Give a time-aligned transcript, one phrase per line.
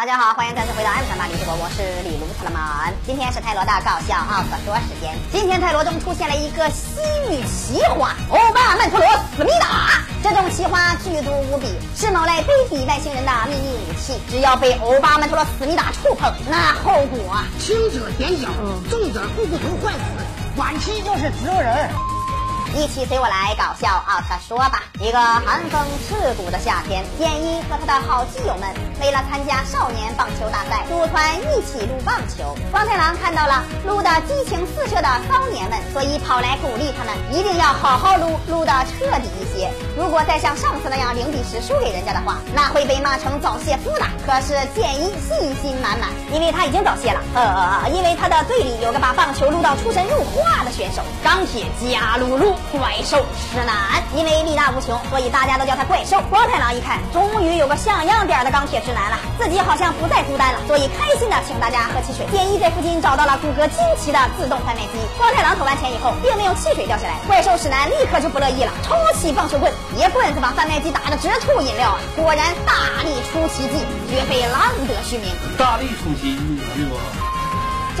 [0.00, 2.90] 大家好，欢迎再次回到 M 三八李直播，我是李卢特曼。
[3.04, 5.12] 今天是泰罗的搞笑奥特说时间。
[5.30, 6.96] 今天泰罗中出现了一个西
[7.28, 9.06] 域奇花——欧巴曼陀罗
[9.36, 10.00] 思密达。
[10.24, 14.18] 这种奇花剧毒无比，是某类卑鄙外星人的秘密武器。
[14.30, 18.48] 只要被欧巴曼陀罗思密达触碰，那后果轻者点脚，
[18.88, 20.00] 重则股骨头坏死，
[20.56, 21.90] 晚期就是植物人。
[22.74, 24.82] 一起随我来搞笑奥特说吧。
[25.00, 28.68] 一个寒风刺骨的夏天，建一和他的好基友们
[29.00, 32.54] 为了参加少年棒球大赛，组团一起撸棒球。
[32.70, 39.70] 光太郎看到了撸的激情四射的骚年们，所以跑来鼓励他们，一定要好好撸，撸的彻底一些。
[39.96, 44.04] 如果再像上次那样零比十输给人家的话，那会被骂成早泄夫的。
[44.26, 47.20] 可是建一信心满满，因为他已经早泄了。
[47.34, 52.54] 呃，因为他的队里有个把棒球撸到出神入化的选手——钢铁加鲁鲁。
[52.72, 56.20] 怪兽石男，因为力大无穷，所以大家都叫他怪兽。
[56.30, 62.26] 光太郎一看，终于有个像样点的钢铁直男了，自己好像不再孤单了，所以开心的请大家喝汽水。
[62.30, 71.96] 建一在附近找到了骨骼惊奇的自动贩卖机，光太郎投完钱以后，并没有汽水掉下来，怪兽史南立刻就不乐意了，抄起棒球棍，一棍子把贩卖机打得直吐饮料！
[72.16, 75.28] 果然大力出奇迹，绝非浪得虚名。
[75.58, 77.39] 大力出奇迹吗？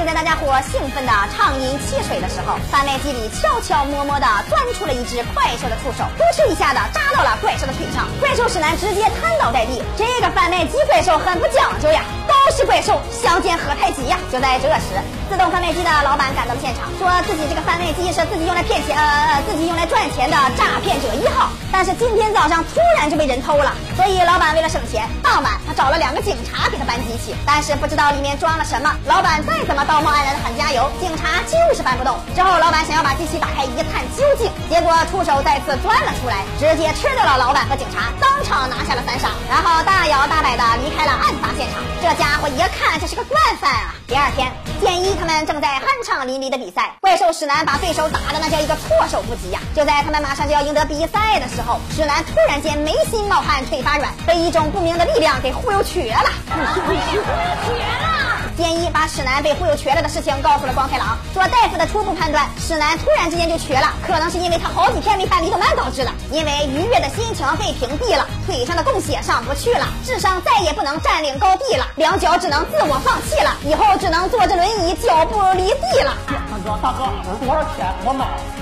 [0.00, 9.82] 就在大家伙兴奋的畅饮汽水的时候，贩卖机里悄悄摸摸的钻出了一只怪兽的触手，扑哧一下子扎到了怪兽的腿上，怪兽使男直接瘫倒在地。
[9.98, 14.16] 这个贩卖机怪兽很不讲究呀，都是怪兽，相见何太急呀！
[14.32, 14.96] 就在这时，
[15.30, 21.48] 自动贩卖机的老板赶到了现场，说自己这个贩卖机是自己用来骗钱，呃，自己用来赚钱的诈骗者一号。
[21.70, 28.90] 但是今天早上突然就被人偷了，所以老板为了省钱，当晚他找了两个警察给他搬机器，但是不知道里面装了什么。
[29.06, 29.84] 老板再怎么。
[29.90, 32.14] 道貌岸然的喊加油，警察就是搬不动。
[32.34, 41.82] 之后老板想要把机器打开一探究竟，结果触手再次钻了出来，直接吃掉了老板和警察，当场拿下了三杀，然后大摇大摆的离开了案发现场。
[42.02, 42.60] 这家伙一
[42.92, 43.94] 那就是个惯犯啊！
[44.08, 49.60] 第二天，剑一他们正在酣畅淋漓的比赛，怪兽史南把对手打的那叫一个措手不及呀！
[49.76, 56.30] 就在他们马上就要赢得比赛的时候，史南突然间眉心冒汗，腿发软，被一种不明的力量给忽悠瘸了。
[56.50, 58.29] 忽悠瘸了！
[58.60, 66.10] 建一把史南被忽悠瘸了的事情告诉了光太郎，说大夫的初步判断，史南突然之间就瘸了，可能是因为他好几天没看李斗曼导致的。
[66.30, 76.14] 因为愉悦的心情被屏蔽了，腿上的供血上不去了，智商再也不能占领高地了，两脚只能自我放弃了，以后只能坐着轮椅，脚不离地了。
[76.28, 77.90] 大哥，大哥，多少钱？
[78.04, 78.59] 我买。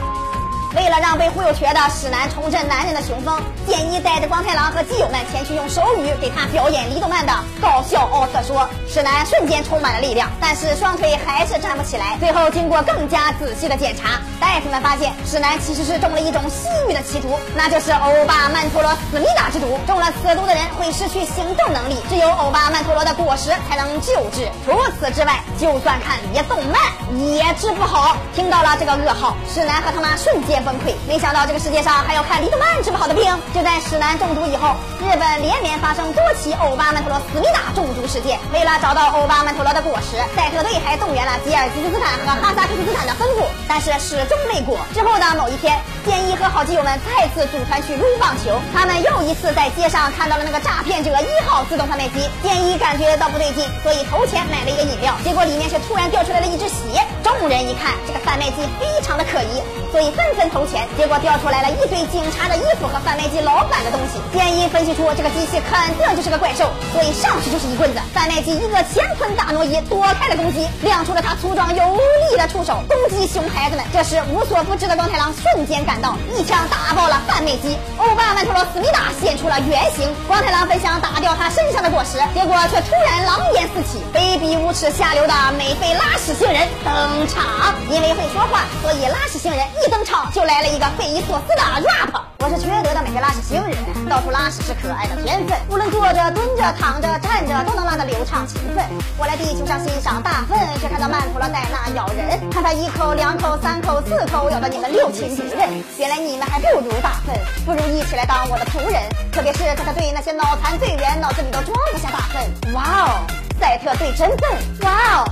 [0.79, 8.69] 为了让被忽悠瘸的史南重振男人的雄风，建一带着光太郎和基友们前去用手语给他表演离动漫的搞笑奥特说。
[8.89, 12.17] 史南瞬间充满了力量，但是双腿还是站不起来。
[12.21, 19.79] 最后经过更加仔细的检查，大夫们发现史南其实是中了一种西域的奇毒，那就是欧巴曼陀罗思密达之毒。
[19.85, 24.49] 中了此毒的人会失去行动能力，只有欧巴曼陀罗的果实才能救治。
[24.65, 26.81] 除此之外，就算看离动漫
[27.19, 28.17] 也治不好。
[28.33, 30.63] 听到了这个噩耗，史南和他妈瞬间。
[30.69, 30.93] 崩溃！
[31.09, 33.25] 没想到这个世界上还有看李德曼治不好的病。
[33.55, 38.39] 就在史南中毒以后，日本连连发生多起欧巴曼陀罗思密达中毒事件。
[38.53, 44.77] 为了找到欧巴曼陀罗的果实，赛特队还动员了吉尔吉斯斯坦和哈萨克斯坦的分部，但是始终未果。
[44.93, 52.29] 之后的某一天，建一和好基友们再次组团去撸棒球，他们又一次在街上看到了那个诈骗者一号自动贩卖机。
[52.43, 57.01] 建一感觉到不对劲，所以投钱买了一个饮料，结果里面却突然掉出来了一只鞋。
[57.25, 59.63] 众人一看，这个贩卖机非常的可疑，
[59.93, 60.48] 所以纷纷。
[60.51, 64.21] 投钱，结果掉出来了一堆警察的衣服和贩卖机老板的东西。
[64.37, 68.01] 建一分析出这个机器肯定就是个怪兽，所以上去就是一棍子。
[68.13, 71.97] 贩卖机一个乾坤大挪移，躲开了攻击，亮出了他粗壮有
[72.31, 73.85] 力的触手，攻击熊孩子们。
[73.93, 77.77] 这时无所不知的光太郎瞬间赶到，一枪打爆了贩卖机。
[77.99, 80.09] 欧巴曼陀罗思密达现出了原形。
[80.27, 86.93] 光太郎本想打掉他身上的果实，结果却突然狼烟四起，卑鄙无耻下流的美菲拉屎星人登
[87.29, 87.75] 场。
[87.91, 90.31] 因为会说话，所以拉屎星人一登场。
[90.39, 93.75] 就来了一个匪夷所思的 rap，我是缺德的美菲拉屎星人，
[94.09, 98.87] 到处拉屎是可爱的天分，无论坐着、蹲着、躺着、站着都能拉得流畅勤奋。
[99.19, 105.69] 我来地球上欣赏大粪，却看到曼陀罗戴那咬人，看他一口、两口、三口、四口咬到你们六亲不认。
[105.99, 107.35] 原来你们还不如大粪，
[107.67, 109.03] 不如一起来当我的仆人。
[109.33, 112.75] 特别是赛特队那些脑残队员，脑子里都装不下大粪。
[112.75, 113.27] 哇哦，
[113.59, 114.49] 赛特队真笨！
[114.83, 115.28] 哇哦，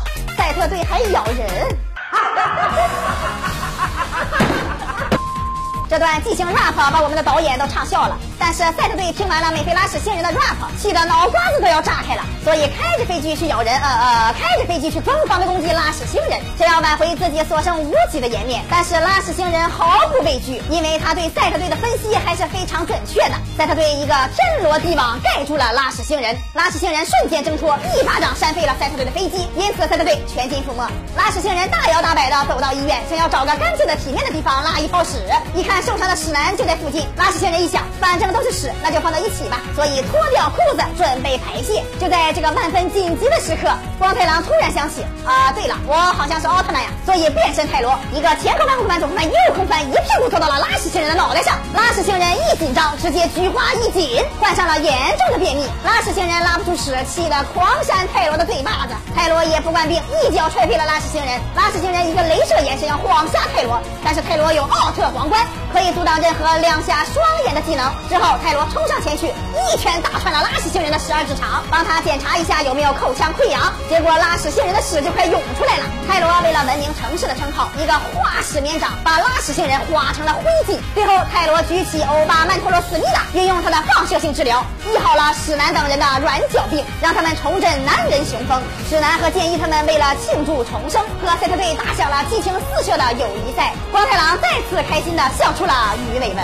[6.17, 8.17] 段即兴 rap 把我们的导演都唱笑了。
[8.39, 12.16] 但是赛特队听完了美菲拉史星人的 rap，气得脑瓜子都要炸开了，
[12.47, 18.63] 所以开着飞机去咬人，呃呃，开着飞机去疯狂的攻击拉屎星人，想要挽回自己所剩无几的颜面。
[18.71, 23.35] 但是拉屎星人毫不畏惧，因为他对赛特队的分析还是非常准确的。
[23.59, 30.89] 赛特队一个天罗地网盖住了拉屎星人，拉屎星人瞬间挣脱，一巴掌扇飞了赛特队的飞机，因此赛特队全军覆没。
[31.17, 35.19] 拉屎星人大摇大摆的走到医院，想要找个干净的、体面的地方拉一泡屎。
[35.57, 41.83] 一看受伤的屎男就在附近，拉屎星人一想，反正都是屎，那就放到一起吧，所以脱掉裤子准备排泄。
[41.99, 51.57] 就在这个万分紧急的时刻，光太郎突然想起，啊，对了，我好像是奥特曼呀，所以变身泰罗，一个前空翻、后空翻、左空翻、右空翻，一屁股坐到了拉屎星人的脑袋上。
[51.75, 55.67] 拉屎星人一紧张，直接菊花一紧，患上了严重的便秘。
[55.83, 58.93] 拉屎星人拉不出屎，气得狂扇泰罗的嘴巴子。
[59.17, 61.41] 泰罗也不惯病，一脚踹飞了拉屎星人。
[61.57, 65.41] 拉屎星人一个镭射眼神要晃瞎泰罗，但是泰罗有奥特皇冠，
[65.73, 67.91] 可以阻挡任何两下双眼的技能。
[68.11, 73.73] 之后泰罗冲上前去，一拳打穿了拉屎星人的十二指肠，帮他检查查一下有没有口腔溃疡。
[73.89, 75.85] 结果拉屎星人的屎就快涌出来了。
[76.09, 80.79] 泰罗为了文明城市的称号，一个化屎绵掌把拉屎星人化成了灰烬。
[80.95, 88.61] 最后泰罗举起欧巴曼托罗斯密达，运用他的放射性治疗，医好了史南等人的软脚病，让他们重振男人雄风。
[88.91, 93.73] 史南和建一他们为了庆祝重生，和赛特队打响了激情四射的友谊赛。
[93.93, 96.43] 光太郎再次开心的笑出了鱼尾纹。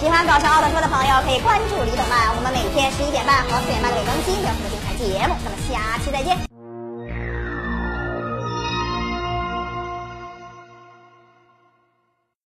[0.00, 5.34] 喜欢搞笑奥特说的朋友可以关注李动漫，我们每天十一点半和四点半的尾更新，有什么精彩节目。
[5.44, 6.53] 咱们下期再见。